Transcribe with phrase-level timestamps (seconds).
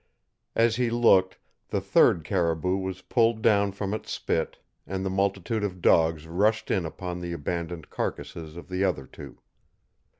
[0.55, 5.63] As he looked, the third caribou was pulled down from its spit, and the multitude
[5.63, 9.37] of dogs rushed in upon the abandoned carcasses of the other two.